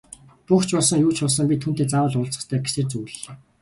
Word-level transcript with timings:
Буг 0.45 0.61
ч 0.67 0.69
болсон, 0.75 0.97
юу 1.05 1.11
ч 1.15 1.19
болсон 1.23 1.45
би 1.49 1.55
түүнтэй 1.63 1.87
заавал 1.91 2.15
уулзах 2.17 2.41
ёстой 2.41 2.59
гэсээр 2.63 2.87
зүглэлээ. 2.91 3.33